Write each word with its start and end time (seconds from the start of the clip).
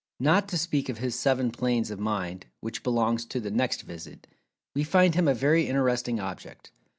Not 0.19 0.47
to 0.47 0.57
speak 0.57 0.89
of 0.89 0.97
his 0.97 1.13
"Seven 1.13 1.51
Planes 1.51 1.91
of 1.91 1.99
Mind," 1.99 2.47
which 2.59 2.81
belongs 2.81 3.23
to 3.27 3.39
the 3.39 3.51
next 3.51 3.83
visit, 3.83 4.25
we 4.73 4.83
find 4.83 5.13
him 5.13 5.27
a 5.27 5.35
very 5.35 5.67
interesting 5.67 6.19
object. 6.19 6.71